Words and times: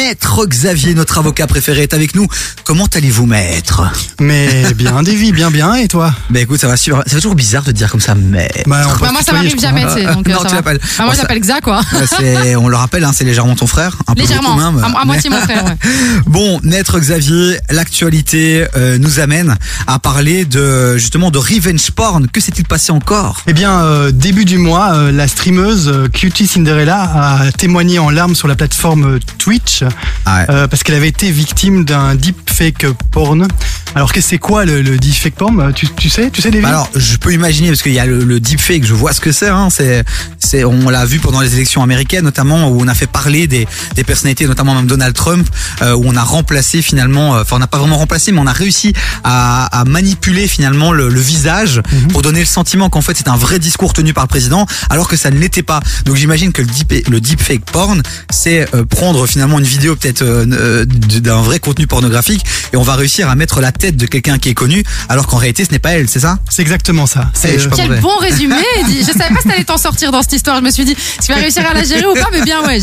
Maître 0.00 0.44
Xavier, 0.44 0.92
notre 0.92 1.16
avocat 1.16 1.46
préféré, 1.46 1.84
est 1.84 1.94
avec 1.94 2.14
nous. 2.14 2.28
Comment 2.64 2.84
allez-vous, 2.94 3.24
maître? 3.24 3.80
Mais 4.20 4.74
bien, 4.74 5.02
Davy, 5.02 5.32
bien, 5.32 5.50
bien, 5.50 5.72
et 5.76 5.88
toi? 5.88 6.12
Ben 6.28 6.40
écoute, 6.42 6.60
ça 6.60 6.68
va 6.68 6.76
super. 6.76 7.02
C'est 7.06 7.16
toujours 7.16 7.34
bizarre 7.34 7.62
de 7.62 7.72
dire 7.72 7.90
comme 7.90 8.02
ça, 8.02 8.14
maître. 8.14 8.68
Bah, 8.68 8.82
Bah, 9.00 9.08
moi, 9.10 9.22
ça 9.22 9.32
m'arrive 9.32 9.58
jamais, 9.58 9.86
tu 9.86 9.92
sais. 9.94 10.04
Donc, 10.04 10.28
euh, 10.28 10.32
non, 10.34 10.40
ça 10.40 10.44
tu 10.44 10.50
va. 10.50 10.56
l'appelles. 10.56 10.80
Bah, 10.82 10.88
moi, 10.98 11.06
Bon, 11.06 11.12
je 11.14 11.22
l'appelle 11.22 11.40
Xa, 11.40 11.60
quoi. 11.62 11.80
c'est- 12.14 12.56
on 12.56 12.68
le 12.68 12.76
rappelle, 12.76 13.04
hein, 13.04 13.12
c'est 13.14 13.24
légèrement 13.24 13.54
ton 13.56 13.66
frère. 13.66 13.96
Un 14.06 14.12
peu 14.14 14.20
Légèrement. 14.20 14.56
beaucoup 14.56 14.72
même. 14.76 14.84
À, 14.84 15.00
à 15.00 15.04
moitié 15.06 15.30
mon 15.30 15.40
frère, 15.40 15.64
ouais. 15.64 15.76
Bon, 16.26 16.60
Maître 16.62 16.98
Xavier, 17.00 17.56
l'actualité 17.70 18.66
euh, 18.76 18.98
nous 18.98 19.18
amène 19.18 19.56
à 19.86 19.98
parler 19.98 20.44
de 20.44 20.98
justement 20.98 21.30
de 21.30 21.38
revenge 21.38 21.90
porn. 21.92 22.28
Que 22.28 22.42
s'est-il 22.42 22.66
passé 22.66 22.92
encore? 22.92 23.40
Eh 23.46 23.54
bien, 23.54 23.80
euh, 23.80 24.10
début 24.12 24.44
du 24.44 24.58
mois, 24.58 24.92
euh, 24.92 25.10
la 25.10 25.26
streameuse 25.26 25.88
euh, 25.88 26.08
Cutie 26.08 26.46
Cinderella 26.46 27.00
a 27.46 27.52
témoigné 27.52 27.98
en 27.98 28.10
larmes 28.10 28.34
sur 28.34 28.46
la 28.46 28.56
plateforme 28.56 29.20
Twitch. 29.38 29.84
Euh, 30.28 30.68
parce 30.68 30.82
qu'elle 30.82 30.94
avait 30.94 31.08
été 31.08 31.30
victime 31.30 31.84
d'un 31.84 32.14
deepfake 32.14 32.86
porn. 33.12 33.46
Alors, 33.94 34.12
que 34.12 34.20
c'est 34.20 34.38
quoi 34.38 34.64
le, 34.64 34.82
le 34.82 34.98
deepfake 34.98 35.34
porn 35.36 35.58
Euh, 35.60 35.72
tu, 35.72 35.88
tu 35.96 36.10
sais 36.10 36.30
Tu 36.30 36.42
sais, 36.42 36.50
Bah 36.50 36.68
Alors, 36.68 36.90
je 36.94 37.16
peux 37.16 37.32
imaginer 37.32 37.68
parce 37.68 37.82
qu'il 37.82 37.92
y 37.94 37.98
a 37.98 38.04
le, 38.06 38.24
le 38.24 38.40
deepfake, 38.40 38.84
je 38.84 38.92
vois 38.92 39.12
ce 39.12 39.20
que 39.20 39.32
c'est. 39.32 39.48
Hein, 39.48 39.68
c'est, 39.70 40.04
c'est, 40.38 40.64
on 40.64 40.90
l'a 40.90 41.04
vu 41.06 41.18
pendant 41.18 41.40
les 41.40 41.54
élections 41.54 41.82
américaines, 41.82 42.24
notamment 42.24 42.68
où 42.68 42.80
on 42.82 42.88
a 42.88 42.94
fait 42.94 43.06
parler 43.06 43.46
des, 43.46 43.66
des 43.94 44.04
personnalités, 44.04 44.46
notamment 44.46 44.74
même 44.74 44.86
Donald 44.86 45.14
Trump, 45.14 45.48
euh, 45.82 45.94
où 45.94 46.02
on 46.06 46.16
a 46.16 46.22
remplacé 46.22 46.82
finalement, 46.82 47.36
euh, 47.36 47.42
enfin 47.42 47.56
on 47.56 47.58
n'a 47.60 47.66
pas 47.66 47.78
vraiment 47.78 47.96
remplacé, 47.96 48.32
mais 48.32 48.40
on 48.40 48.46
a 48.46 48.52
réussi 48.52 48.92
à, 49.24 49.66
à 49.66 49.84
manipuler 49.84 50.46
finalement 50.48 50.92
le, 50.92 51.08
le 51.08 51.20
visage 51.20 51.80
pour 52.10 52.22
donner 52.22 52.40
le 52.40 52.46
sentiment 52.46 52.90
qu'en 52.90 53.00
fait 53.00 53.16
c'est 53.16 53.28
un 53.28 53.36
vrai 53.36 53.58
discours 53.58 53.92
tenu 53.92 54.12
par 54.12 54.24
le 54.24 54.28
président, 54.28 54.66
alors 54.90 55.08
que 55.08 55.16
ça 55.16 55.30
ne 55.30 55.38
l'était 55.38 55.62
pas. 55.62 55.80
Donc 56.04 56.16
j'imagine 56.16 56.52
que 56.52 56.60
le, 56.62 56.68
deep, 56.68 57.08
le 57.08 57.20
deepfake 57.20 57.64
porn, 57.64 58.02
c'est 58.30 58.68
euh, 58.74 58.84
prendre 58.84 59.26
finalement 59.26 59.58
une 59.58 59.64
vidéo 59.64 59.96
peut-être 59.96 60.22
euh, 60.22 60.84
d'un 60.84 61.40
vrai 61.40 61.58
contenu 61.60 61.86
pornographique 61.86 62.44
et 62.72 62.76
on 62.76 62.82
va 62.82 62.94
réussir 62.96 63.28
à 63.30 63.34
mettre 63.36 63.60
la 63.60 63.72
tête 63.72 63.85
de 63.92 64.06
quelqu'un 64.06 64.38
qui 64.38 64.48
est 64.48 64.54
connu, 64.54 64.82
alors 65.08 65.26
qu'en 65.26 65.36
réalité 65.36 65.64
ce 65.64 65.70
n'est 65.70 65.78
pas 65.78 65.90
elle, 65.92 66.08
c'est 66.08 66.20
ça 66.20 66.38
C'est 66.50 66.62
exactement 66.62 67.06
ça. 67.06 67.30
C'est, 67.34 67.68
pas 67.68 67.76
Quel 67.76 67.88
mauvais. 67.88 68.00
bon 68.00 68.16
résumé, 68.20 68.56
Eddie. 68.80 69.00
Je 69.00 69.12
savais 69.12 69.34
pas 69.34 69.40
si 69.42 69.48
t'allais 69.48 69.64
t'en 69.64 69.78
sortir 69.78 70.10
dans 70.12 70.22
cette 70.22 70.32
histoire. 70.32 70.56
Je 70.58 70.62
me 70.62 70.70
suis 70.70 70.84
dit, 70.84 70.96
tu 71.24 71.32
vas 71.32 71.38
réussir 71.38 71.64
à 71.68 71.74
la 71.74 71.84
gérer 71.84 72.06
ou 72.06 72.14
pas, 72.14 72.28
mais 72.32 72.42
bien, 72.42 72.64
ouais. 72.66 72.80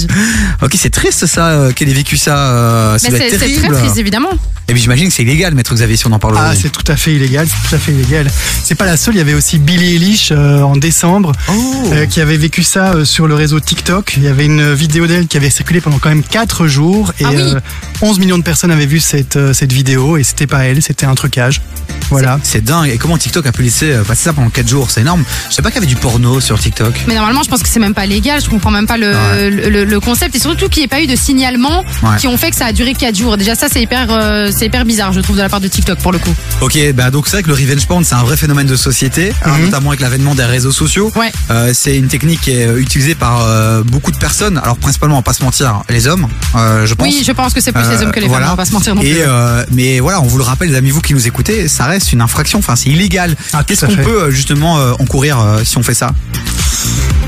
Ok, 0.62 0.74
c'est 0.78 0.90
triste 0.90 1.26
ça, 1.26 1.48
euh, 1.50 1.72
qu'elle 1.72 1.90
ait 1.90 1.94
vécu 1.94 2.18
ça. 2.18 2.38
Euh, 2.38 2.98
ça 2.98 3.09
c'est 3.12 3.38
très 3.38 3.48
triste, 3.48 3.98
évidemment. 3.98 4.30
Et 4.70 4.74
puis 4.74 4.81
j'imagine 4.81 5.08
que 5.09 5.14
c'est 5.14 5.24
illégal, 5.24 5.54
maître 5.56 5.74
Xavier, 5.74 5.98
si 5.98 6.08
on 6.08 6.12
en 6.14 6.20
parle 6.20 6.36
Ah, 6.38 6.54
c'est 6.59 6.70
tout 6.72 6.90
à 6.90 6.96
fait 6.96 7.14
illégal, 7.14 7.46
c'est 7.50 7.70
tout 7.70 7.76
à 7.76 7.78
fait 7.80 7.92
illégal. 7.92 8.31
C'est 8.64 8.76
pas 8.76 8.86
la 8.86 8.96
seule, 8.96 9.14
il 9.16 9.18
y 9.18 9.22
avait 9.22 9.34
aussi 9.34 9.59
Billie 9.59 9.96
Eilish 9.96 10.30
euh, 10.31 10.62
en 10.62 10.78
décembre 10.78 11.34
Oh. 11.50 11.90
euh, 11.92 12.06
qui 12.06 12.22
avait 12.22 12.38
vécu 12.38 12.64
ça 12.64 12.94
euh, 12.94 13.04
sur 13.06 13.28
le 13.28 13.36
réseau 13.36 13.59
TikTok. 13.59 14.14
Il 14.16 14.24
y 14.24 14.28
avait 14.30 14.46
une 14.46 14.74
vidéo 14.74 15.06
d'elle 15.06 15.28
qui 15.28 15.36
avait 15.36 15.50
circulé 15.50 15.81
pendant 15.81 16.00
quand 16.00 16.08
même 16.08 16.24
4 16.24 16.68
jours 16.68 17.12
et 17.20 17.26
Ah 17.26 17.30
oui. 17.31 17.36
euh, 17.42 17.59
11 18.02 18.20
millions 18.20 18.38
de 18.38 18.44
personnes 18.44 18.72
avaient 18.72 18.86
vu 18.86 19.02
cette, 19.02 19.36
euh, 19.36 19.52
cette 19.54 19.74
vidéo 19.74 20.16
et 20.16 20.24
c'était 20.24 20.48
pas 20.48 20.64
elle, 20.66 20.81
c'était 20.84 21.06
un 21.06 21.16
trucage. 21.16 21.62
Voilà. 22.09 22.39
C'est 22.44 22.64
dingue. 22.64 22.89
Et 22.89 22.98
comment 22.98 23.17
TikTok 23.17 23.45
a 23.48 23.52
pu 23.52 23.64
laisser 23.64 23.92
euh, 23.92 24.03
passer 24.03 24.23
ça 24.26 24.34
pendant 24.34 24.50
4 24.50 24.67
jours? 24.67 24.92
C'est 24.92 25.02
énorme. 25.02 25.23
Je 25.50 25.56
sais 25.56 25.62
pas 25.62 25.70
qu'il 25.72 25.75
y 25.81 25.84
avait 25.84 25.88
du 25.92 25.95
porno 25.95 26.40
sur 26.40 26.59
TikTok. 26.59 26.94
Mais 27.08 27.16
normalement, 27.16 27.42
je 27.44 27.50
pense 27.50 27.64
que 27.64 27.67
c'est 27.70 27.80
même 27.80 27.94
pas 27.95 28.06
légal. 28.06 28.42
Je 28.44 28.50
comprends 28.50 28.70
même 28.72 28.86
pas 28.86 28.98
le, 28.98 29.14
Ouais. 29.14 29.50
le, 29.50 29.70
le- 29.70 29.86
le 29.86 30.00
concept. 30.00 30.36
Et 30.36 30.40
surtout 30.40 30.70
qu'il 30.70 30.81
n'y 30.81 30.86
ait 30.86 30.88
pas 30.88 31.02
eu 31.02 31.08
de 31.08 31.16
signalement 31.16 31.80
Ouais. 32.03 32.17
qui 32.20 32.28
ont 32.28 32.38
fait 32.38 32.52
que 32.52 32.56
ça 32.56 32.66
a 32.67 32.72
duré 32.73 32.94
4 32.94 33.16
jours. 33.17 33.38
Déjà, 33.38 33.56
ça, 33.56 33.67
c'est 33.72 33.81
hyper, 33.81 34.08
euh, 34.12 34.52
c'est 34.56 34.66
hyper 34.67 34.86
bizarre, 34.86 35.12
je 35.14 35.22
trouve, 35.22 35.38
de 35.38 35.42
la 35.42 35.50
part 35.50 35.62
de 35.62 35.67
TikTok, 35.67 35.98
pour 36.00 36.12
le 36.12 36.20
coup. 36.20 36.34
Ok, 36.62 36.78
bah 36.94 37.09
donc 37.09 37.25
c'est 37.28 37.38
vrai 37.38 37.44
que 37.44 37.47
le 37.47 37.53
revenge 37.56 37.86
porn 37.88 38.03
c'est 38.03 38.16
un 38.16 38.23
vrai 38.23 38.38
phénomène 38.38 38.68
de 38.68 38.75
société, 38.75 39.34
hein, 39.45 39.52
Mhm. 39.58 39.66
notamment 39.66 39.90
avec 39.90 40.02
l'avènement 40.02 40.36
des 40.36 40.44
réseaux 40.45 40.72
sociaux. 40.72 41.12
Ouais. 41.16 41.31
Euh, 41.52 41.72
c'est 41.73 41.97
une 41.97 42.08
technique 42.08 42.42
qui 42.42 42.52
est 42.52 42.68
utilisée 42.78 43.16
par 43.16 43.42
euh, 43.45 43.81
beaucoup 43.84 44.12
de 44.12 44.18
personnes. 44.18 44.59
Alors 44.64 44.78
principalement, 44.78 45.16
on 45.16 45.20
va 45.20 45.23
pas 45.23 45.34
se 45.34 45.44
mentir, 45.44 45.81
les 45.90 46.08
hommes, 46.08 46.28
euh, 46.56 46.86
je 46.86 46.94
pense. 46.94 47.08
Oui, 47.08 47.23
je 47.25 47.31
pense 47.31 47.53
que 47.53 47.62
c'est 47.62 47.72
plus 47.72 47.84
Euh, 47.84 47.95
les 47.97 48.03
hommes 48.03 48.12
que 48.12 48.20
les 48.20 48.28
voilà. 48.28 48.45
femmes, 48.45 48.53
on 48.53 48.58
va 48.58 48.64
pas 48.64 48.70
se 48.70 48.73
mentir 48.73 48.95
non 48.95 49.02
plus. 49.02 49.09
Et 49.09 49.23
euh, 49.25 49.64
mais 49.72 50.00
voilà, 50.00 50.22
on 50.22 50.25
vous 50.28 50.38
le 50.38 50.44
rappelle, 50.44 50.72
les 50.74 50.80
amis, 50.80 50.90
vous 50.90 51.02
qui 51.02 51.14
nous 51.14 51.28
écoutez, 51.28 51.68
ça 51.68 51.86
reste 51.86 52.14
une 52.14 52.22
infraction. 52.22 52.58
Enfin, 52.60 52.76
c'est 52.76 52.90
illégal. 52.90 53.36
Ah, 53.54 53.64
Qu'est-ce 53.64 53.86
qu'on 53.86 53.96
peut 53.96 54.24
euh, 54.24 54.32
justement 54.32 54.80
euh, 54.80 54.94
encourir 55.00 55.40
euh, 55.40 55.64
si 55.64 55.78
on 55.78 55.84
fait 55.84 55.94
ça? 55.94 56.12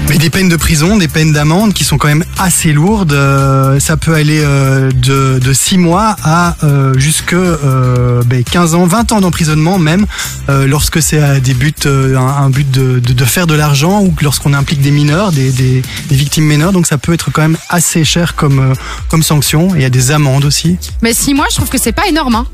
Mais 0.10 0.18
des 0.20 0.30
peines 0.30 0.50
de 0.50 0.56
prison, 0.56 0.98
des 0.98 1.08
peines 1.08 1.32
d'amende 1.34 1.74
qui 1.74 1.84
sont 1.84 1.98
quand 1.98 2.08
même 2.08 2.24
assez 2.38 2.74
lourdes. 2.74 3.14
Euh, 3.14 3.80
ça 3.80 3.98
peut 3.98 4.14
aller 4.14 4.40
euh, 4.44 4.92
de, 4.92 5.40
de 5.40 5.54
6 5.54 5.78
mois 5.80 6.16
à 6.24 6.56
euh, 6.64 6.94
jusque 6.98 7.34
euh, 7.34 8.22
ben, 8.24 8.44
15 8.44 8.76
ans, 8.76 8.86
20 8.86 9.12
ans 9.14 9.22
d'emprisonnement 9.22 9.80
même, 9.80 10.06
euh, 10.50 10.68
lorsque 10.68 11.02
c'est 11.02 11.20
à 11.20 11.40
des 11.40 11.54
buts, 11.56 11.74
euh, 11.88 12.18
un, 12.18 12.28
un 12.46 12.50
but 12.52 12.70
de, 12.70 13.00
de, 13.00 13.14
de 13.14 13.26
faire 13.26 13.48
de 13.48 13.56
l'argent 13.56 14.02
ou 14.02 14.14
lorsqu'on 14.22 14.54
implique 14.54 14.82
des 14.82 14.92
mineurs, 14.92 15.32
des, 15.32 15.52
des, 15.52 15.82
des 16.10 16.16
victimes 16.16 16.46
mineures. 16.46 16.72
Donc 16.72 16.86
ça 16.88 16.98
peut 17.00 17.14
être 17.14 17.32
quand 17.32 17.42
même 17.42 17.58
assez 17.70 18.04
cher 18.06 18.36
comme, 18.36 18.60
euh, 18.60 18.74
comme 19.10 19.24
sanction. 19.24 19.74
Et 19.76 19.80
il 19.80 19.82
y 19.82 19.86
a 19.86 19.90
des 19.90 20.12
amendes 20.12 20.46
aussi. 20.46 20.78
Mais 21.02 21.14
6 21.14 21.34
mois, 21.34 21.46
je 21.50 21.56
trouve 21.56 21.70
que 21.70 21.80
c'est 21.80 21.92
pas 21.94 22.08
énorme. 22.08 22.36
Hein. 22.36 22.46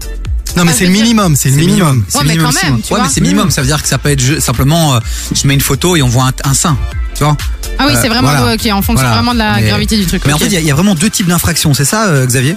Non 0.56 0.66
mais 0.66 0.72
Ah, 0.74 0.76
c'est 0.78 0.86
le 0.86 0.92
minimum, 0.92 1.36
c'est 1.36 1.50
le 1.50 1.56
minimum. 1.56 2.04
C'est 2.08 2.18
Ouais, 2.18 2.24
mais 2.26 2.34
minimum 2.34 2.52
quand 2.54 2.64
même, 2.64 2.76
ouais, 2.92 3.00
mais 3.02 3.10
c'est 3.10 3.22
minimum. 3.22 3.52
Ça 3.52 3.62
veut 3.62 3.68
dire 3.68 3.82
que 3.82 3.88
ça 3.88 3.98
peut 3.98 4.10
être 4.10 4.40
simplement, 4.42 4.96
euh, 4.96 5.00
je 5.34 5.48
mets 5.48 5.54
une 5.54 5.62
photo 5.62 5.96
et 5.96 6.02
on 6.02 6.08
voit 6.08 6.30
un, 6.44 6.54
sein. 6.54 6.78
Tu 7.16 7.24
vois 7.24 7.38
Ah 7.80 7.86
oui, 7.88 7.94
Euh, 7.96 8.00
c'est 8.02 8.08
vraiment 8.10 8.30
voilà. 8.32 8.54
ok, 8.56 8.66
en 8.68 8.82
fonction 8.82 8.94
Voilà. 9.06 9.12
vraiment 9.16 9.34
de 9.34 9.40
la 9.40 9.56
Mais- 9.58 9.68
gravité 9.68 9.98
du 9.98 10.06
truc. 10.06 10.24
Mais 10.26 10.34
en 10.34 10.38
fait, 10.38 10.46
il 10.48 10.54
y, 10.54 10.58
a- 10.58 10.60
il 10.62 10.66
y 10.68 10.72
a 10.72 10.76
vraiment 10.76 10.96
deux 10.96 11.10
types 11.10 11.28
d'infractions, 11.28 11.74
c'est 11.74 11.86
ça, 11.86 12.08
euh, 12.08 12.26
Xavier? 12.26 12.56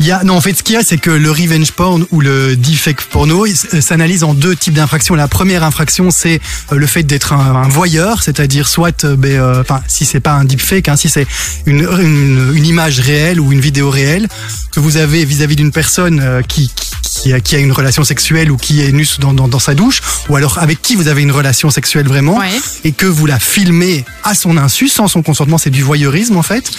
Il 0.00 0.06
y 0.06 0.12
a, 0.12 0.22
non, 0.22 0.36
en 0.36 0.40
fait, 0.40 0.54
ce 0.54 0.62
qu'il 0.62 0.76
y 0.76 0.78
a, 0.78 0.84
c'est 0.84 0.98
que 0.98 1.10
le 1.10 1.28
revenge 1.32 1.72
porn 1.72 2.06
ou 2.12 2.20
le 2.20 2.54
deepfake 2.54 3.02
porno 3.02 3.44
s'analyse 3.80 4.22
en 4.22 4.32
deux 4.32 4.54
types 4.54 4.74
d'infractions. 4.74 5.16
La 5.16 5.26
première 5.26 5.64
infraction, 5.64 6.12
c'est 6.12 6.40
le 6.70 6.86
fait 6.86 7.02
d'être 7.02 7.32
un, 7.32 7.62
un 7.64 7.68
voyeur, 7.68 8.22
c'est-à-dire 8.22 8.68
soit, 8.68 9.04
ben, 9.04 9.32
euh, 9.40 9.60
enfin, 9.60 9.80
si 9.88 10.04
c'est 10.04 10.20
pas 10.20 10.34
un 10.34 10.44
deepfake, 10.44 10.88
hein, 10.88 10.94
si 10.96 11.08
c'est 11.08 11.26
une, 11.66 11.80
une, 12.00 12.52
une 12.54 12.64
image 12.66 13.00
réelle 13.00 13.40
ou 13.40 13.50
une 13.50 13.60
vidéo 13.60 13.90
réelle 13.90 14.28
que 14.70 14.78
vous 14.78 14.98
avez 14.98 15.24
vis-à-vis 15.24 15.56
d'une 15.56 15.72
personne 15.72 16.20
euh, 16.22 16.42
qui, 16.42 16.68
qui, 16.76 16.87
qui 17.20 17.32
a, 17.32 17.40
qui 17.40 17.56
a 17.56 17.58
une 17.58 17.72
relation 17.72 18.04
sexuelle 18.04 18.50
ou 18.50 18.56
qui 18.56 18.82
est 18.82 18.92
nue 18.92 19.06
dans, 19.20 19.32
dans, 19.34 19.48
dans 19.48 19.58
sa 19.58 19.74
douche, 19.74 20.00
ou 20.28 20.36
alors 20.36 20.58
avec 20.58 20.80
qui 20.82 20.94
vous 20.94 21.08
avez 21.08 21.22
une 21.22 21.32
relation 21.32 21.70
sexuelle 21.70 22.06
vraiment, 22.06 22.38
Ouais. 22.38 22.60
et 22.84 22.92
que 22.92 23.06
vous 23.06 23.26
la 23.26 23.38
filmez 23.38 24.04
à 24.24 24.34
son 24.34 24.56
insu, 24.56 24.88
sans 24.88 25.08
son 25.08 25.22
consentement, 25.22 25.58
c'est 25.58 25.70
du 25.70 25.82
voyeurisme 25.82 26.36
en 26.36 26.42
fait. 26.42 26.70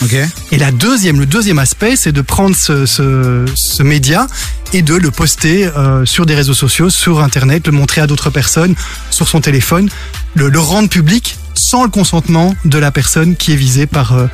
Et 0.51 0.57
la 0.57 0.71
deuxième, 0.71 1.19
le 1.19 1.25
deuxième 1.25 1.59
aspect, 1.59 1.95
c'est 1.95 2.11
de 2.11 2.21
prendre 2.21 2.55
ce, 2.55 2.85
ce, 2.85 3.45
ce 3.55 3.83
média 3.83 4.27
et 4.73 4.81
de 4.81 4.95
le 4.95 5.11
poster 5.11 5.65
euh, 5.65 6.05
sur 6.05 6.25
des 6.25 6.35
réseaux 6.35 6.53
sociaux, 6.53 6.89
sur 6.89 7.21
Internet, 7.21 7.67
le 7.67 7.73
montrer 7.73 8.01
à 8.01 8.07
d'autres 8.07 8.29
personnes, 8.29 8.75
sur 9.09 9.27
son 9.27 9.41
téléphone, 9.41 9.89
le, 10.35 10.49
le 10.49 10.59
rendre 10.59 10.89
public 10.89 11.37
sans 11.55 11.83
le 11.83 11.89
consentement 11.89 12.55
de 12.65 12.77
la 12.77 12.91
personne 12.91 13.35
qui 13.35 13.51
est 13.51 13.57
visée 13.57 13.85
par, 13.87 14.13
euh, 14.13 14.27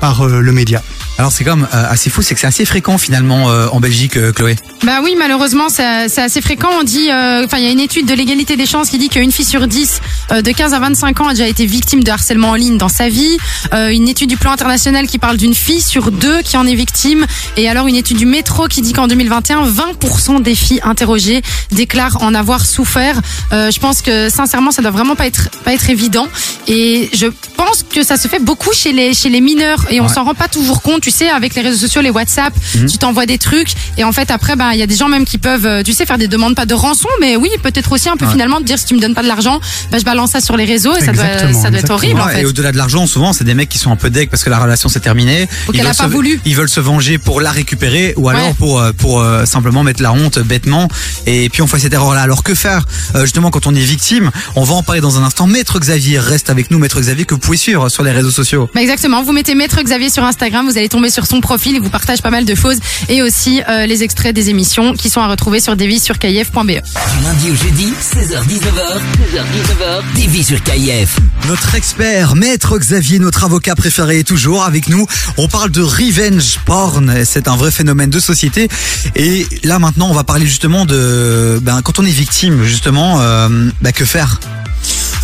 par 0.00 0.22
euh, 0.26 0.40
le 0.40 0.52
média. 0.52 0.82
Alors 1.18 1.30
c'est 1.30 1.44
quand 1.44 1.54
même 1.56 1.68
euh, 1.72 1.84
assez 1.88 2.10
fou, 2.10 2.22
c'est 2.22 2.34
que 2.34 2.40
c'est 2.40 2.48
assez 2.48 2.64
fréquent 2.64 2.98
finalement 2.98 3.48
euh, 3.48 3.68
en 3.70 3.78
Belgique, 3.78 4.16
euh, 4.16 4.32
Chloé. 4.32 4.56
Bah 4.82 4.98
oui, 5.02 5.14
malheureusement, 5.16 5.68
c'est 5.68 6.18
assez 6.18 6.40
fréquent. 6.42 6.68
On 6.78 6.82
dit, 6.82 7.08
euh, 7.10 7.44
enfin, 7.44 7.58
il 7.58 7.64
y 7.64 7.68
a 7.68 7.70
une 7.70 7.80
étude 7.80 8.06
de 8.06 8.12
l'égalité 8.12 8.56
des 8.56 8.66
chances 8.66 8.90
qui 8.90 8.98
dit 8.98 9.08
qu'une 9.08 9.30
fille 9.30 9.44
sur 9.44 9.66
dix 9.66 10.00
euh, 10.32 10.42
de 10.42 10.50
15 10.50 10.74
à 10.74 10.80
25 10.80 11.20
ans 11.20 11.28
a 11.28 11.32
déjà 11.32 11.46
été 11.46 11.64
victime 11.64 12.02
de 12.02 12.10
harcèlement 12.10 12.50
en 12.50 12.54
ligne 12.54 12.76
dans 12.76 12.88
sa 12.88 13.08
vie. 13.08 13.38
Euh, 13.72 13.88
une 13.88 14.08
étude 14.08 14.28
du 14.28 14.36
plan 14.36 14.50
international 14.52 15.06
qui 15.06 15.18
parle 15.18 15.36
d'une 15.36 15.54
fille 15.54 15.80
sur 15.80 16.10
deux 16.10 16.42
qui 16.42 16.56
en 16.56 16.66
est 16.66 16.74
victime. 16.74 17.24
Et 17.56 17.68
alors 17.68 17.86
une 17.86 17.96
étude 17.96 18.18
du 18.18 18.26
métro 18.26 18.66
qui 18.66 18.82
dit 18.82 18.92
qu'en 18.92 19.06
2021, 19.06 19.62
20% 19.74 20.42
des 20.42 20.54
filles 20.54 20.80
interrogées 20.84 21.42
déclarent 21.72 22.22
en 22.22 22.34
avoir 22.34 22.64
souffert. 22.66 23.20
Euh, 23.52 23.70
je 23.70 23.80
pense 23.80 24.02
que 24.02 24.28
sincèrement, 24.30 24.70
ça 24.70 24.82
doit 24.82 24.90
vraiment 24.90 25.16
pas 25.16 25.26
être 25.26 25.50
pas 25.64 25.72
être 25.74 25.90
évident. 25.90 26.26
Et 26.68 27.10
je 27.14 27.26
pense 27.56 27.82
que 27.82 28.02
ça 28.02 28.16
se 28.16 28.28
fait 28.28 28.38
beaucoup 28.42 28.72
chez 28.72 28.92
les 28.92 29.14
chez 29.14 29.28
les 29.28 29.40
mineurs 29.40 29.84
et 29.90 30.00
on 30.00 30.04
Ouais. 30.06 30.12
s'en 30.12 30.24
rend 30.24 30.34
pas 30.34 30.48
toujours 30.48 30.82
compte. 30.82 31.00
Tu 31.02 31.10
sais, 31.10 31.28
avec 31.28 31.54
les 31.54 31.62
réseaux 31.62 31.78
sociaux, 31.78 32.00
les 32.02 32.10
WhatsApp, 32.10 32.52
Mhm. 32.76 32.86
tu 32.86 32.98
t'envoies 32.98 33.26
des 33.26 33.38
trucs 33.38 33.68
et 33.98 34.04
en 34.04 34.12
fait 34.12 34.30
après, 34.30 34.56
bah 34.56 34.70
il 34.74 34.78
y 34.78 34.82
a 34.82 34.86
des 34.86 34.96
gens 34.96 35.08
même 35.08 35.24
qui 35.24 35.38
peuvent, 35.38 35.66
euh, 35.66 35.82
tu 35.82 35.92
sais, 35.92 36.04
faire 36.06 36.18
des 36.18 36.28
demandes 36.28 36.54
pas 36.54 36.66
de 36.66 36.74
rançon, 36.74 37.08
mais 37.20 37.36
oui, 37.36 37.48
peut-être 37.62 37.92
aussi 37.92 38.08
un 38.08 38.16
peu 38.16 38.26
Ouais. 38.26 38.32
finalement 38.32 38.60
de 38.60 38.64
dire 38.64 38.78
si 38.78 38.84
tu 38.86 38.94
me 38.94 39.00
donnes 39.00 39.14
pas 39.14 39.22
de 39.22 39.28
l'argent, 39.28 39.60
bah 39.90 39.98
je 39.98 40.04
balance 40.04 40.30
ça 40.32 40.40
sur 40.40 40.56
les 40.56 40.64
réseaux 40.64 40.94
et 40.96 41.00
ça 41.04 41.12
doit 41.12 41.24
Exactement, 41.24 41.62
ça 41.62 41.70
doit 41.70 41.80
être 41.80 41.90
horrible 41.90 42.20
en 42.20 42.26
Ouais, 42.26 42.32
fait. 42.34 42.42
Et 42.42 42.46
au-delà 42.46 42.72
de 42.72 42.76
l'argent, 42.76 43.06
souvent, 43.06 43.32
c'est 43.32 43.44
des 43.44 43.54
mecs 43.54 43.68
qui 43.68 43.78
sont 43.78 43.90
un 43.90 43.96
peu 43.96 44.10
deg 44.10 44.28
parce 44.30 44.44
que 44.44 44.50
la 44.50 44.58
relation 44.58 44.88
s'est 44.88 45.00
terminée. 45.00 45.48
Ils 45.72 45.78
veulent 45.82 45.86
pas 45.88 46.04
se- 46.04 46.08
voulu. 46.08 46.40
Ils 46.44 46.54
veulent 46.56 46.68
se 46.68 46.80
venger 46.80 47.18
pour 47.18 47.40
la 47.40 47.50
récupérer 47.50 48.14
ou 48.16 48.28
alors 48.28 48.54
pour 48.54 48.80
euh, 48.80 48.92
pour 48.92 49.20
euh, 49.20 49.44
simplement 49.64 49.82
mettre 49.82 50.02
la 50.02 50.12
honte 50.12 50.40
bêtement. 50.40 50.88
Et 51.24 51.48
puis 51.48 51.62
on 51.62 51.66
fait 51.66 51.78
cette 51.78 51.94
erreur-là. 51.94 52.20
Alors 52.20 52.42
que 52.42 52.54
faire 52.54 52.84
euh, 53.14 53.22
justement 53.22 53.50
quand 53.50 53.66
on 53.66 53.74
est 53.74 53.80
victime 53.80 54.30
On 54.56 54.64
va 54.64 54.74
en 54.74 54.82
parler 54.82 55.00
dans 55.00 55.18
un 55.18 55.22
instant. 55.22 55.46
Maître 55.46 55.78
Xavier 55.78 56.18
reste 56.18 56.50
avec 56.50 56.70
nous, 56.70 56.78
Maître 56.78 57.00
Xavier 57.00 57.24
que 57.24 57.32
vous 57.32 57.40
pouvez 57.40 57.56
suivre 57.56 57.88
sur 57.88 58.02
les 58.02 58.10
réseaux 58.10 58.30
sociaux. 58.30 58.68
Bah 58.74 58.82
exactement, 58.82 59.22
vous 59.22 59.32
mettez 59.32 59.54
Maître 59.54 59.80
Xavier 59.80 60.10
sur 60.10 60.22
Instagram, 60.22 60.66
vous 60.68 60.76
allez 60.76 60.90
tomber 60.90 61.08
sur 61.08 61.26
son 61.26 61.40
profil, 61.40 61.76
il 61.76 61.80
vous 61.80 61.88
partage 61.88 62.20
pas 62.20 62.28
mal 62.28 62.44
de 62.44 62.54
choses 62.54 62.78
et 63.08 63.22
aussi 63.22 63.62
euh, 63.66 63.86
les 63.86 64.02
extraits 64.02 64.34
des 64.34 64.50
émissions 64.50 64.92
qui 64.92 65.08
sont 65.08 65.22
à 65.22 65.28
retrouver 65.28 65.60
sur 65.60 65.76
devisurkf.be. 65.76 66.66
Du 66.66 67.24
lundi 67.24 67.50
au 67.50 67.54
jeudi, 67.54 67.92
16h-19h, 68.02 69.00
16h-19h, 69.32 70.02
TV 70.14 70.42
sur 70.42 70.62
KIF. 70.62 71.16
Notre 71.48 71.74
expert, 71.74 72.36
Maître 72.36 72.78
Xavier, 72.78 73.18
notre 73.18 73.44
avocat 73.44 73.74
préféré, 73.74 74.18
est 74.18 74.24
toujours 74.28 74.64
avec 74.64 74.88
nous. 74.88 75.06
On 75.38 75.48
parle 75.48 75.70
de 75.70 75.80
revenge 75.80 76.58
porn. 76.66 77.24
C'est 77.24 77.48
un 77.48 77.56
vrai 77.56 77.70
phénomène 77.70 78.10
de 78.10 78.20
société. 78.20 78.68
Et 79.14 79.46
là, 79.62 79.78
maintenant, 79.78 80.08
on 80.08 80.14
va 80.14 80.24
parler 80.24 80.46
justement 80.46 80.84
de, 80.84 81.60
ben, 81.62 81.82
quand 81.82 81.98
on 81.98 82.04
est 82.04 82.10
victime, 82.10 82.64
justement, 82.64 83.20
euh, 83.20 83.70
ben, 83.80 83.92
que 83.92 84.04
faire? 84.04 84.38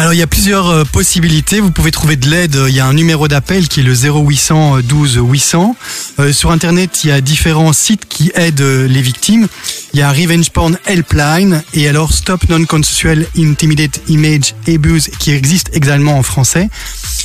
Alors 0.01 0.15
il 0.15 0.17
y 0.17 0.23
a 0.23 0.27
plusieurs 0.27 0.71
euh, 0.71 0.85
possibilités. 0.85 1.61
Vous 1.61 1.71
pouvez 1.71 1.91
trouver 1.91 2.17
de 2.17 2.27
l'aide. 2.27 2.57
Il 2.69 2.75
y 2.75 2.81
a 2.81 2.87
un 2.87 2.95
numéro 2.95 3.29
d'appel 3.29 3.69
qui 3.69 3.81
est 3.81 3.83
le 3.83 3.93
0800 3.93 4.81
12 4.81 5.21
800. 5.23 5.77
Euh, 6.19 6.33
sur 6.33 6.53
Internet, 6.53 7.05
il 7.05 7.09
y 7.09 7.11
a 7.11 7.21
différents 7.21 7.75
sites 7.75 8.09
qui 8.09 8.33
aident 8.35 8.63
euh, 8.63 8.89
les 8.89 9.03
victimes. 9.03 9.47
Il 9.93 10.01
y 10.01 10.03
a 10.03 10.11
Revenge 10.11 10.49
Porn 10.49 10.79
Helpline 10.87 11.63
et 11.75 11.87
alors 11.87 12.15
Stop 12.15 12.49
Non-Consensual 12.49 13.27
Intimidate 13.37 14.01
Image 14.09 14.55
Abuse 14.67 15.11
qui 15.19 15.33
existe 15.33 15.69
également 15.75 16.17
en 16.17 16.23
français. 16.23 16.71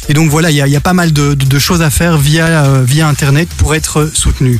Et 0.09 0.13
donc 0.13 0.29
voilà, 0.29 0.51
il 0.51 0.57
y 0.57 0.75
a, 0.75 0.81
pas 0.81 0.93
mal 0.93 1.13
de, 1.13 1.59
choses 1.59 1.81
à 1.81 1.89
faire 1.89 2.17
via 2.17 3.07
Internet 3.07 3.47
pour 3.55 3.73
être 3.73 4.11
soutenu. 4.13 4.59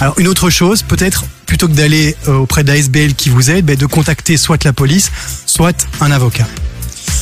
Alors 0.00 0.14
une 0.20 0.28
autre 0.28 0.48
chose, 0.48 0.82
peut-être 0.82 1.24
plutôt 1.52 1.68
que 1.68 1.74
d'aller 1.74 2.16
euh, 2.28 2.36
auprès 2.36 2.64
d'ASBL 2.64 3.12
qui 3.12 3.28
vous 3.28 3.50
aide, 3.50 3.66
ben, 3.66 3.76
de 3.76 3.84
contacter 3.84 4.38
soit 4.38 4.64
la 4.64 4.72
police, 4.72 5.12
soit 5.44 5.86
un 6.00 6.10
avocat. 6.10 6.48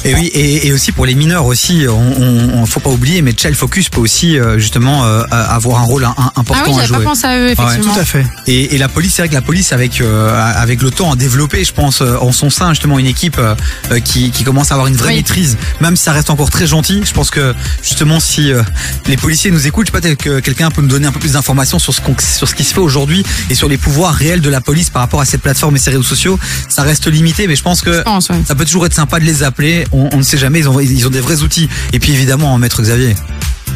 Et 0.04 0.14
oui, 0.14 0.26
et, 0.32 0.66
et 0.68 0.72
aussi 0.72 0.92
pour 0.92 1.04
les 1.06 1.14
mineurs 1.14 1.44
aussi, 1.46 1.84
on, 1.88 1.92
on, 1.94 2.60
on- 2.62 2.66
faut 2.66 2.80
pas 2.80 2.90
oublier, 2.90 3.20
mais 3.22 3.34
Child 3.36 3.54
Focus 3.56 3.88
peut 3.88 4.00
aussi 4.00 4.38
euh, 4.38 4.58
justement 4.58 5.04
euh, 5.04 5.24
avoir 5.30 5.80
un 5.80 5.84
rôle 5.84 6.04
un- 6.04 6.14
un- 6.16 6.32
Ah 6.36 6.40
important 6.40 6.72
oui, 6.74 6.80
à 6.80 6.86
jouer. 6.86 6.98
pas 6.98 7.02
pensé 7.04 7.26
à 7.26 7.38
eux, 7.38 7.48
effectivement. 7.48 7.92
Tout 7.94 8.00
à 8.00 8.04
fait. 8.04 8.24
Et, 8.46 8.74
et 8.74 8.78
la 8.78 8.88
police, 8.88 9.14
c'est 9.14 9.22
vrai 9.22 9.28
que 9.28 9.34
la 9.34 9.42
police, 9.42 9.72
avec 9.72 10.00
euh, 10.00 10.52
avec 10.56 10.80
le 10.82 10.90
temps, 10.90 11.12
a 11.12 11.16
développé, 11.16 11.64
je 11.64 11.72
pense, 11.72 12.00
euh, 12.00 12.16
en 12.20 12.32
son 12.32 12.48
sein 12.48 12.70
justement 12.70 12.98
une 12.98 13.06
équipe 13.06 13.38
euh, 13.38 13.54
euh, 13.90 13.98
qui, 14.00 14.30
qui 14.30 14.44
commence 14.44 14.70
à 14.70 14.74
avoir 14.74 14.86
une 14.86 14.96
vraie 14.96 15.08
Oui. 15.10 15.16
maîtrise, 15.16 15.58
même 15.80 15.96
si 15.96 16.04
ça 16.04 16.12
reste 16.12 16.30
encore 16.30 16.50
très 16.50 16.66
gentil. 16.66 17.02
Je 17.04 17.12
pense 17.12 17.30
que 17.30 17.54
justement, 17.82 18.20
si 18.20 18.52
euh, 18.52 18.62
les 19.08 19.16
policiers 19.16 19.50
nous 19.50 19.66
écoutent, 19.66 19.86
je 19.86 19.92
sais 19.92 20.00
pas, 20.00 20.00
peut-être 20.00 20.22
que 20.22 20.40
quelqu'un 20.40 20.70
peut 20.70 20.82
me 20.82 20.88
donner 20.88 21.06
un 21.08 21.12
peu 21.12 21.18
plus 21.20 21.32
d'informations 21.32 21.78
sur 21.78 21.92
ce 21.92 22.00
qu'on, 22.00 22.14
sur 22.18 22.48
ce 22.48 22.54
qui 22.54 22.64
se 22.64 22.72
fait 22.74 22.80
aujourd'hui 22.80 23.24
et 23.50 23.54
sur 23.54 23.68
les 23.68 23.78
pouvoirs 23.78 24.14
réels 24.14 24.40
de 24.40 24.50
la 24.50 24.60
police 24.60 24.90
par 24.90 25.02
rapport 25.02 25.20
à 25.20 25.24
cette 25.24 25.42
plateforme 25.42 25.76
et 25.76 25.78
ces 25.80 25.90
réseaux 25.90 26.02
sociaux. 26.02 26.38
Ça 26.68 26.82
reste 26.84 27.06
limité, 27.08 27.46
mais 27.48 27.56
je 27.56 27.62
pense 27.62 27.82
que 27.82 27.92
Je 27.92 28.02
pense, 28.02 28.28
ouais. 28.30 28.36
ça 28.46 28.54
peut 28.54 28.64
toujours 28.64 28.86
être 28.86 28.94
sympa 28.94 29.18
de 29.18 29.24
les 29.24 29.42
appeler. 29.42 29.84
On, 29.92 30.16
ne 30.16 30.22
sait 30.22 30.38
jamais, 30.38 30.60
ils 30.60 30.68
ont 30.68 30.78
ils 30.80 31.06
ont 31.06 31.10
des 31.10 31.20
vrais 31.20 31.42
outils. 31.42 31.68
Et 31.92 31.98
puis 31.98 32.12
évidemment, 32.12 32.56
maître 32.58 32.80
Xavier, 32.82 33.14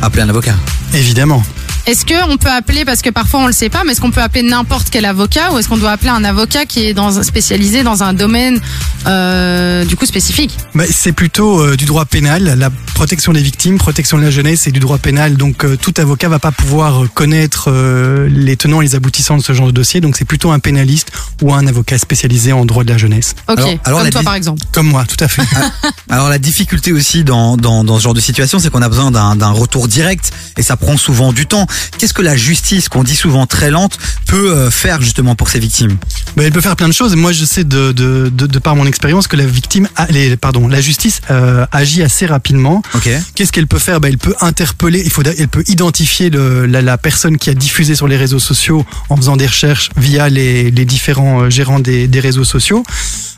appeler 0.02 0.22
un 0.22 0.28
avocat. 0.28 0.54
Évidemment. 0.92 1.42
Est-ce 1.86 2.06
que 2.06 2.14
on 2.30 2.38
peut 2.38 2.50
appeler, 2.50 2.86
parce 2.86 3.02
que 3.02 3.10
parfois 3.10 3.40
on 3.40 3.46
le 3.46 3.52
sait 3.52 3.68
pas, 3.68 3.82
mais 3.84 3.92
est-ce 3.92 4.00
qu'on 4.00 4.10
peut 4.10 4.22
appeler 4.22 4.42
n'importe 4.42 4.88
quel 4.90 5.04
avocat 5.04 5.52
ou 5.52 5.58
est-ce 5.58 5.68
qu'on 5.68 5.76
doit 5.76 5.90
appeler 5.90 6.08
un 6.08 6.24
avocat 6.24 6.64
qui 6.64 6.86
est 6.86 6.94
dans, 6.94 7.22
spécialisé 7.22 7.82
dans 7.82 8.02
un 8.02 8.14
domaine 8.14 8.58
euh, 9.06 9.84
du 9.84 9.94
coup 9.96 10.06
spécifique? 10.06 10.56
Bah, 10.74 10.84
c'est 10.90 11.12
plutôt 11.12 11.60
euh, 11.60 11.76
du 11.76 11.84
droit 11.84 12.06
pénal, 12.06 12.54
la 12.58 12.70
protection 12.94 13.32
des 13.34 13.42
victimes, 13.42 13.76
protection 13.76 14.16
de 14.16 14.22
la 14.22 14.30
jeunesse 14.30 14.66
et 14.66 14.70
du 14.72 14.80
droit 14.80 14.96
pénal. 14.96 15.36
Donc 15.36 15.64
euh, 15.64 15.76
tout 15.76 15.92
avocat 15.98 16.28
va 16.30 16.38
pas 16.38 16.52
pouvoir 16.52 17.02
connaître 17.12 17.66
euh, 17.68 18.28
les 18.30 18.56
tenants 18.56 18.80
et 18.80 18.84
les 18.86 18.94
aboutissants 18.94 19.36
de 19.36 19.42
ce 19.42 19.52
genre 19.52 19.66
de 19.66 19.72
dossier. 19.72 20.00
Donc 20.00 20.16
c'est 20.16 20.24
plutôt 20.24 20.52
un 20.52 20.60
pénaliste 20.60 21.12
ou 21.42 21.52
un 21.52 21.66
avocat 21.66 21.98
spécialisé 21.98 22.52
en 22.52 22.64
droit 22.64 22.84
de 22.84 22.90
la 22.90 22.96
jeunesse. 22.98 23.34
Ok, 23.48 23.58
Alors- 23.58 23.70
alors 23.84 24.00
comme 24.00 24.10
toi 24.10 24.22
par 24.22 24.34
exemple. 24.36 24.62
Comme 24.72 24.86
moi, 24.86 25.04
tout 25.06 25.22
à 25.22 25.28
fait. 25.28 25.42
Alors 26.10 26.28
la 26.28 26.38
difficulté 26.38 26.92
aussi 26.92 27.24
dans, 27.24 27.56
dans, 27.56 27.82
dans 27.84 27.98
ce 27.98 28.04
genre 28.04 28.14
de 28.14 28.20
situation, 28.20 28.58
c'est 28.58 28.70
qu'on 28.70 28.82
a 28.82 28.88
besoin 28.88 29.10
d'un 29.10 29.50
retour 29.50 29.88
direct 29.88 30.32
et 30.56 30.62
ça 30.62 30.76
prend 30.76 30.96
souvent 30.96 31.32
du 31.32 31.46
temps. 31.46 31.66
Qu'est-ce 31.98 32.14
que 32.14 32.22
la 32.22 32.36
justice, 32.36 32.88
qu'on 32.88 33.04
dit 33.04 33.16
souvent 33.16 33.46
très 33.46 33.70
lente, 33.70 33.98
peut 34.26 34.52
euh, 34.52 34.70
faire 34.70 35.00
justement 35.00 35.34
pour 35.34 35.48
ces 35.48 35.58
victimes? 35.58 35.96
Elle 36.36 36.52
peut 36.52 36.60
faire 36.60 36.76
plein 36.76 36.88
de 36.88 36.94
choses. 36.94 37.14
Moi, 37.16 37.32
je 37.32 37.44
sais 37.44 37.64
de, 37.64 37.92
de, 37.92 38.28
de, 38.28 38.46
de 38.46 38.58
par 38.58 38.76
mon 38.76 38.86
expérience 38.86 39.28
que 39.28 39.36
la 39.36 39.46
victime, 39.46 39.88
a, 39.96 40.06
les, 40.06 40.36
pardon, 40.36 40.68
la 40.68 40.80
justice 40.80 41.20
euh, 41.30 41.66
agit 41.72 42.02
assez 42.02 42.26
rapidement. 42.26 42.82
Ok. 42.94 43.08
Qu'est-ce 43.34 43.52
qu'elle 43.52 43.66
peut 43.66 43.78
faire? 43.78 44.00
Bah, 44.00 44.08
Elle 44.08 44.18
peut 44.18 44.34
interpeller, 44.40 45.02
il 45.04 45.10
faut, 45.10 45.22
elle 45.22 45.48
peut 45.48 45.64
identifier 45.68 46.30
le, 46.30 46.66
la, 46.66 46.82
la 46.82 46.98
personne 46.98 47.38
qui 47.38 47.50
a 47.50 47.54
diffusé 47.54 47.94
sur 47.94 48.08
les 48.08 48.16
réseaux 48.16 48.38
sociaux 48.38 48.84
en 49.08 49.16
faisant 49.16 49.36
des 49.36 49.46
recherches 49.46 49.90
via 49.96 50.28
les, 50.28 50.70
les 50.70 50.84
différents 50.84 51.42
euh, 51.42 51.50
gérants 51.50 51.80
des, 51.80 52.06
des 52.08 52.20
réseaux 52.20 52.44
sociaux. 52.44 52.84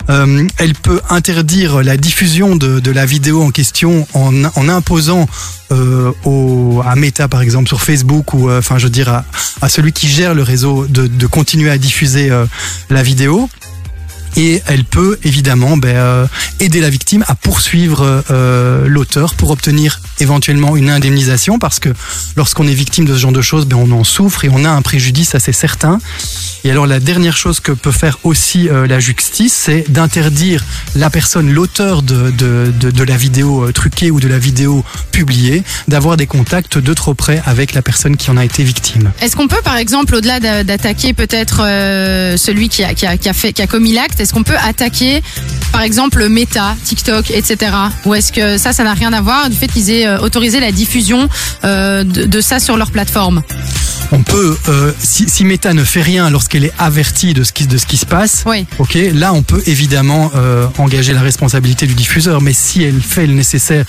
Euh, 0.09 0.47
elle 0.59 0.75
peut 0.75 1.01
interdire 1.11 1.83
la 1.83 1.97
diffusion 1.97 2.55
de, 2.55 2.79
de 2.79 2.91
la 2.93 3.07
vidéo 3.07 3.43
en 3.43 3.51
question 3.51 4.07
en, 4.15 4.45
en 4.45 4.69
imposant 4.69 5.29
euh, 5.73 6.13
au, 6.25 6.81
à 6.87 6.95
Meta 6.95 7.27
par 7.27 7.41
exemple 7.41 7.67
sur 7.67 7.83
Facebook 7.83 8.26
ou 8.35 8.49
euh, 8.49 8.59
enfin 8.59 8.79
je 8.79 8.85
veux 8.85 8.91
dire 8.91 9.23
à, 9.61 9.69
celui 9.69 9.93
qui 9.93 10.09
gère 10.09 10.35
le 10.35 10.43
réseau 10.43 10.87
de, 10.87 11.07
de 11.07 11.27
continuer 11.27 11.71
à 11.71 11.79
diffuser 11.79 12.31
euh, 12.31 12.47
la 12.91 13.03
vidéo 13.03 13.49
et 14.37 14.63
elle 14.67 14.85
peut 14.85 15.19
évidemment 15.25 15.77
ben, 15.77 15.97
euh, 15.97 16.27
aider 16.61 16.81
la 16.81 16.91
victime 16.91 17.25
à 17.27 17.35
poursuivre 17.35 18.25
euh, 18.31 18.87
l'auteur 18.87 19.35
pour 19.35 19.51
obtenir 19.51 20.01
éventuellement 20.21 20.77
une 20.77 20.91
indemnisation 20.91 21.59
parce 21.59 21.79
que 21.79 21.89
lorsqu'on 22.37 22.67
est 22.67 22.75
victime 22.75 23.07
de 23.07 23.15
ce 23.15 23.19
genre 23.19 23.33
de 23.33 23.43
choses, 23.43 23.67
ben, 23.67 23.77
on 23.77 23.91
en 23.93 24.05
souffre 24.05 24.45
et 24.45 24.49
on 24.51 24.65
a 24.65 24.71
un 24.71 24.83
préjudice 24.83 25.35
assez 25.35 25.53
certain. 25.53 25.99
Et 26.65 26.71
alors 26.71 26.87
la 26.87 27.01
dernière 27.01 27.37
chose 27.37 27.61
que 27.61 27.73
peut 27.73 27.93
faire 27.93 28.19
aussi 28.25 28.69
euh, 28.69 28.87
la 28.87 29.01
justice, 29.01 29.55
c'est 29.55 29.91
d'interdire 29.91 30.65
la 30.95 31.11
personne, 31.11 31.51
l'auteur 31.51 32.03
de, 32.03 32.33
la 33.07 33.17
vidéo 33.17 33.71
truquée 33.73 34.11
ou 34.11 34.21
de 34.21 34.29
la 34.29 34.39
vidéo 34.39 34.85
publiée, 35.13 35.63
d'avoir 35.89 36.17
des 36.17 36.27
contacts 36.27 36.77
de 36.77 36.95
trop 36.95 37.15
près 37.15 37.41
avec 37.47 37.73
la 37.73 37.83
personne 37.83 38.17
qui 38.17 38.31
en 38.31 38.37
a 38.37 38.45
été 38.45 38.65
victime. 38.65 39.13
Est-ce 39.21 39.37
qu'on 39.37 39.49
peut, 39.49 39.63
par 39.63 39.77
exemple, 39.77 40.17
au-delà 40.17 40.41
d'a- 40.41 40.65
d'attaquer 40.65 41.13
peut-être 41.13 41.59
celui 42.37 42.69
qui 42.69 42.83
a 42.83 43.67
commis 43.67 43.93
l'acte, 43.93 44.21
est-ce 44.27 44.35
qu'on 44.35 44.43
peut 44.43 44.57
attaquer, 44.61 45.23
par 45.71 45.83
exemple, 45.83 46.29
Meta, 46.29 46.75
TikTok, 46.83 47.31
etc. 47.31 47.71
Ou 48.07 48.15
est-ce 48.15 48.33
que 48.33 48.59
ça, 48.59 48.73
ça 48.73 48.83
n'a 48.83 48.93
rien 48.93 49.13
à 49.13 49.21
voir 49.21 49.49
du 49.49 49.57
fait 49.57 49.69
qu'ils 49.69 49.89
aient 49.91 50.09
euh, 50.09 50.19
autorisé 50.19 50.59
la 50.59 50.73
diffusion 50.73 51.29
euh, 51.63 52.03
de, 52.03 52.25
de 52.25 52.41
ça 52.41 52.59
sur 52.59 52.77
leur 52.77 52.91
plateforme? 52.91 53.43
On 54.11 54.23
peut, 54.25 54.57
euh, 54.69 54.93
si, 54.99 55.29
si 55.29 55.45
Meta 55.45 55.75
ne 55.75 55.85
fait 55.85 56.03
rien 56.03 56.29
lorsqu'elle 56.29 56.65
est 56.65 56.73
avertie 56.77 57.35
de 57.35 57.45
ce 57.45 57.53
qui, 57.53 57.69
de 57.69 57.79
ce 57.79 57.87
qui 57.87 57.97
se 57.97 58.07
passe, 58.07 58.43
Oui. 58.47 58.67
Ok, 58.81 58.99
là 59.15 59.33
on 59.33 59.43
peut 59.45 59.63
évidemment 59.67 60.33
euh, 60.35 60.67
engager 60.79 61.13
la 61.13 61.21
responsabilité 61.23 61.87
du 61.87 61.95
diffuseur, 61.95 62.41
mais 62.41 62.53
si 62.53 62.83
elle 62.83 63.01
fait 63.01 63.27
le 63.29 63.35
nécessaire 63.35 63.85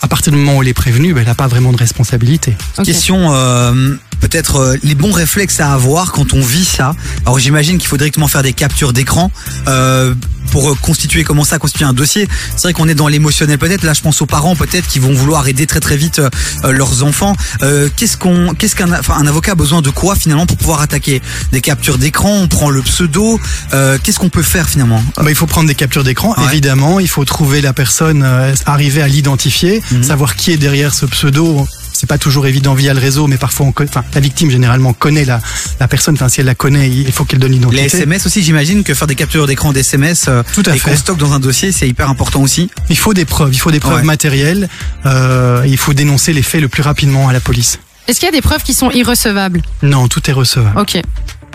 à 0.00 0.08
partir 0.08 0.32
du 0.32 0.38
moment 0.38 0.58
où 0.58 0.62
elle 0.62 0.68
est 0.68 0.74
prévenue, 0.74 1.12
ben, 1.14 1.22
elle 1.22 1.26
n'a 1.26 1.34
pas 1.34 1.48
vraiment 1.48 1.72
de 1.72 1.78
responsabilité. 1.78 2.56
Question 2.84 3.34
euh, 3.34 3.94
peut-être 4.20 4.56
euh, 4.56 4.76
les 4.82 4.94
bons 4.94 5.12
réflexes 5.12 5.60
à 5.60 5.72
avoir 5.72 6.12
quand 6.12 6.32
on 6.32 6.40
vit 6.40 6.64
ça. 6.64 6.94
Alors 7.24 7.38
j'imagine 7.38 7.78
qu'il 7.78 7.88
faut 7.88 7.96
directement 7.96 8.28
faire 8.28 8.42
des 8.42 8.52
captures 8.52 8.92
d'écran 8.92 9.30
euh, 9.68 10.14
pour 10.50 10.70
euh, 10.70 10.74
constituer 10.80 11.24
comment 11.24 11.44
ça 11.44 11.58
constituer 11.58 11.84
un 11.84 11.92
dossier. 11.92 12.26
C'est 12.56 12.62
vrai 12.62 12.72
qu'on 12.72 12.88
est 12.88 12.94
dans 12.94 13.08
l'émotionnel 13.08 13.58
peut-être. 13.58 13.82
Là 13.84 13.92
je 13.94 14.00
pense 14.00 14.20
aux 14.22 14.26
parents 14.26 14.56
peut-être 14.56 14.86
qui 14.86 14.98
vont 14.98 15.12
vouloir 15.12 15.46
aider 15.48 15.66
très 15.66 15.80
très 15.80 15.96
vite 15.96 16.18
euh, 16.20 16.30
euh, 16.64 16.72
leurs 16.72 17.02
enfants. 17.04 17.36
Euh, 17.62 17.88
qu'est-ce 17.96 18.16
qu'on 18.16 18.54
qu'est-ce 18.54 18.74
qu'un 18.76 18.92
enfin, 18.92 19.14
un 19.18 19.26
avocat 19.26 19.52
a 19.52 19.54
besoin 19.54 19.82
de 19.82 19.90
quoi 19.90 20.14
finalement 20.16 20.46
pour 20.46 20.56
pouvoir 20.56 20.80
attaquer? 20.80 21.20
Des 21.52 21.60
captures 21.60 21.98
d'écran 21.98 22.30
On 22.32 22.48
prend 22.48 22.70
le 22.70 22.82
pseudo. 22.82 23.38
Euh, 23.74 23.98
qu'est-ce 24.02 24.18
qu'on 24.18 24.30
peut 24.30 24.42
faire 24.42 24.68
finalement? 24.68 25.02
Bah, 25.16 25.24
il 25.28 25.34
faut 25.34 25.46
prendre 25.46 25.68
des 25.68 25.74
captures 25.74 26.04
d'écran, 26.04 26.34
Ouais. 26.38 26.44
évidemment, 26.50 26.98
il 27.00 27.08
faut 27.08 27.24
trouver 27.24 27.60
la 27.60 27.72
personne, 27.72 28.22
euh, 28.24 28.54
arriver 28.66 29.02
à 29.02 29.08
l'identifier, 29.08 29.82
Mhm. 29.92 30.02
savoir 30.02 30.34
qui 30.36 30.52
est 30.52 30.56
derrière 30.56 30.94
ce 30.94 31.06
pseudo. 31.06 31.66
C'est 32.00 32.06
pas 32.06 32.16
toujours 32.16 32.46
évident 32.46 32.74
via 32.74 32.94
le 32.94 33.00
réseau, 33.00 33.26
mais 33.26 33.38
parfois 33.38 33.66
on 33.66 33.72
enfin, 33.82 34.04
la 34.14 34.20
victime 34.20 34.50
généralement 34.52 34.92
connaît 34.92 35.24
la, 35.24 35.40
la 35.80 35.88
personne, 35.88 36.14
enfin 36.14 36.28
si 36.28 36.38
elle 36.38 36.46
la 36.46 36.54
connaît, 36.54 36.88
il 36.88 37.10
faut 37.10 37.24
qu'elle 37.24 37.40
donne 37.40 37.50
Les 37.50 37.56
l'identité. 37.56 37.86
SMS 37.86 38.24
aussi, 38.24 38.40
j'imagine 38.40 38.84
que 38.84 38.94
faire 38.94 39.08
des 39.08 39.16
captures 39.16 39.48
d'écran 39.48 39.72
d'SMS 39.72 40.14
euh, 40.28 40.44
Tout 40.54 40.62
à 40.66 40.76
et 40.76 40.78
fait. 40.78 40.90
qu'on 40.90 40.96
stocke 40.96 41.18
dans 41.18 41.32
un 41.32 41.40
dossier, 41.40 41.72
c'est 41.72 41.88
hyper 41.88 42.08
important 42.08 42.40
aussi. 42.40 42.70
Il 42.88 42.96
faut 42.96 43.14
des 43.14 43.24
preuves, 43.24 43.52
il 43.52 43.58
faut 43.58 43.72
des 43.72 43.80
preuves 43.80 43.96
Ouais. 43.96 44.02
matérielles, 44.04 44.68
euh, 45.06 45.64
il 45.66 45.76
faut 45.76 45.92
dénoncer 45.92 46.32
les 46.32 46.42
faits 46.42 46.60
le 46.60 46.68
plus 46.68 46.82
rapidement 46.84 47.28
à 47.28 47.32
la 47.32 47.40
police. 47.40 47.80
Est-ce 48.06 48.20
qu'il 48.20 48.26
y 48.26 48.30
a 48.30 48.32
des 48.32 48.42
preuves 48.42 48.62
qui 48.62 48.74
sont 48.74 48.92
irrecevables? 48.92 49.60
Non, 49.82 50.06
tout 50.06 50.30
est 50.30 50.32
recevable. 50.32 50.78
Ok. 50.78 51.02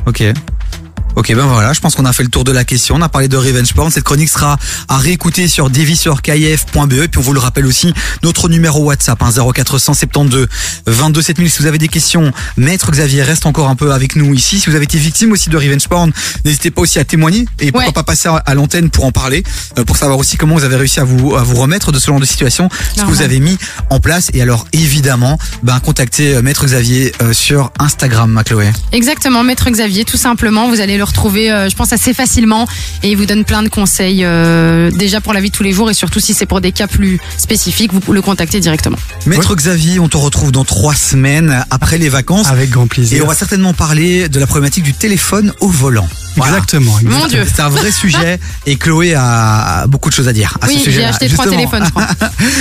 Ok. 0.08 0.24
Ok, 1.16 1.32
ben 1.36 1.46
voilà, 1.46 1.74
je 1.74 1.80
pense 1.80 1.94
qu'on 1.96 2.06
a 2.06 2.14
fait 2.14 2.24
le 2.24 2.30
tour 2.30 2.44
de 2.44 2.52
la 2.52 2.64
question. 2.64 2.96
On 2.96 3.02
a 3.02 3.08
parlé 3.10 3.28
de 3.28 3.38
Revenge 3.38 3.72
Porn. 3.74 3.92
Cette 3.92 4.04
chronique 4.04 4.30
sera 4.30 4.58
à 4.90 4.98
réécouter 4.98 5.48
sur 5.48 5.70
devisurkf.be. 5.70 6.94
Et 6.94 7.08
puis 7.08 7.20
on 7.20 7.22
vous 7.22 7.34
le 7.34 7.40
rappelle 7.40 7.68
aussi, 7.68 7.94
notre 8.24 8.50
numéro 8.50 8.84
WhatsApp, 8.86 9.22
hein, 9.22 9.30
0472 9.54 10.48
22 10.88 11.22
7000. 11.22 11.50
Si 11.52 11.60
vous 11.62 11.68
avez 11.68 11.78
des 11.78 11.88
questions, 11.88 12.32
Maître 12.58 12.90
Xavier 12.92 13.22
reste 13.22 13.46
encore 13.46 13.70
un 13.70 13.76
peu 13.76 13.94
avec 13.94 14.16
nous 14.16 14.34
ici. 14.34 14.60
Si 14.60 14.70
vous 14.70 14.76
avez 14.76 14.86
été 14.86 14.98
victime 14.98 15.32
aussi 15.32 15.50
de 15.52 15.58
Revenge 15.58 15.88
Porn, 15.88 16.12
n'hésitez 16.46 16.72
pas 16.72 16.82
aussi 16.82 16.98
à 16.98 17.06
témoigner. 17.06 17.46
Et 17.60 17.72
pourquoi 17.72 17.88
Ouais. 17.90 17.94
pas 17.94 18.04
passer 18.04 18.30
à- 18.30 18.54
l'antenne 18.56 18.90
pour 18.90 19.06
en 19.06 19.12
parler, 19.12 19.44
euh, 19.78 19.84
pour 19.84 19.98
savoir 19.98 20.18
aussi 20.18 20.38
comment 20.38 20.56
vous 20.56 20.64
avez 20.64 20.78
réussi 20.78 21.00
à 21.00 21.04
vous, 21.04 21.36
à 21.36 21.44
vous 21.44 21.56
remettre 21.58 21.92
de 21.92 22.00
ce 22.00 22.08
genre 22.08 22.20
de 22.20 22.26
situation, 22.26 22.70
ce 22.96 23.02
que 23.02 23.08
vous 23.08 23.22
avez 23.22 23.40
mis 23.40 23.58
en 23.92 24.00
place. 24.00 24.30
Et 24.34 24.42
alors, 24.42 24.66
évidemment, 24.74 25.38
ben, 25.62 25.80
contactez 25.80 26.36
euh, 26.36 26.42
Maître 26.42 26.66
Xavier 26.66 27.12
euh, 27.22 27.34
sur 27.34 27.72
Instagram, 27.80 28.32
ma 28.32 28.44
Chloé. 28.44 28.72
Exactement, 28.92 29.44
Maître 29.44 29.70
Xavier, 29.70 30.06
tout 30.06 30.18
simplement. 30.18 30.70
Vous 30.70 30.80
allez 30.82 30.98
le 30.98 31.03
retrouver, 31.04 31.52
euh, 31.52 31.70
je 31.70 31.76
pense, 31.76 31.94
assez 31.94 32.14
facilement. 32.14 32.68
Et 33.04 33.10
il 33.10 33.18
vous 33.18 33.26
donne 33.26 33.44
plein 33.46 33.64
de 33.64 33.70
conseils, 33.70 34.24
euh, 34.24 34.92
déjà 34.92 35.22
pour 35.22 35.34
la 35.34 35.42
vie 35.42 35.50
de 35.50 35.56
tous 35.56 35.64
les 35.64 35.74
jours. 35.74 35.90
Et 35.90 35.94
surtout, 35.94 36.20
si 36.20 36.34
c'est 36.34 36.46
pour 36.46 36.62
des 36.62 36.72
cas 36.72 36.88
plus 36.88 37.20
spécifiques, 37.38 37.94
vous 37.94 38.00
pouvez 38.00 38.16
le 38.16 38.22
contacter 38.22 38.60
directement. 38.60 38.98
Maître 39.26 39.56
Xavier, 39.56 40.00
on 40.00 40.08
te 40.10 40.18
retrouve 40.18 40.52
dans 40.52 40.66
trois 40.66 40.96
semaines 40.96 41.66
après 41.70 41.98
les 41.98 42.10
vacances. 42.10 42.48
Avec 42.50 42.70
grand 42.70 42.86
Et 42.86 42.90
plaisir. 42.90 43.24
on 43.24 43.28
va 43.28 43.36
certainement 43.36 43.74
parler 43.74 44.30
de 44.30 44.40
la 44.40 44.48
problématique 44.48 44.84
du 44.84 44.94
téléphone 44.94 45.54
au 45.60 45.68
volant. 45.68 46.08
Voilà. 46.36 46.54
Exactement. 46.54 46.92
Mon 46.94 46.98
exactement. 47.00 47.28
Dieu. 47.28 47.46
C'est 47.56 47.62
un 47.62 47.70
vrai 47.70 47.92
sujet 47.92 48.40
et 48.66 48.76
Chloé 48.78 49.14
a 49.16 49.86
beaucoup 49.88 50.10
de 50.10 50.16
choses 50.16 50.28
à 50.28 50.34
dire 50.34 50.58
à 50.62 50.68
ce 50.68 50.72
Oui, 50.74 50.80
sujet. 50.80 51.02
j'ai 51.02 51.06
acheté 51.06 51.30
trois 51.30 51.46
téléphones, 51.48 51.84
je 51.86 51.92
crois. 51.92 52.08